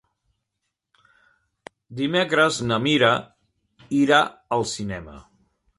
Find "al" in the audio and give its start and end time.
4.59-4.69